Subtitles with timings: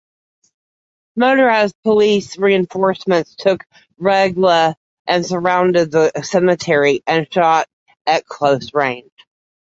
[1.15, 3.63] Motorized police reinforcements took
[3.99, 7.67] Regla and surrounded the cemetery and shot
[8.07, 9.11] at close range.